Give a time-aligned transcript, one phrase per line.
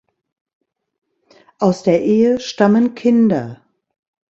[1.59, 3.61] Aus der Ehe stammen Kinder.